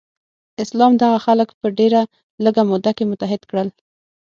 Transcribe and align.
اسلام 0.63 0.91
دغه 1.03 1.17
خلک 1.25 1.49
په 1.59 1.67
ډیره 1.79 2.01
لږه 2.43 2.63
موده 2.69 2.91
کې 2.97 3.03
متحد 3.11 3.41
کړل. 3.49 3.69